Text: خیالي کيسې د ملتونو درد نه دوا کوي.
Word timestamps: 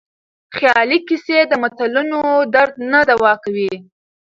خیالي 0.57 0.99
کيسې 1.07 1.37
د 1.47 1.53
ملتونو 1.61 2.19
درد 2.53 2.73
نه 2.91 2.99
دوا 3.09 3.33
کوي. 3.43 3.73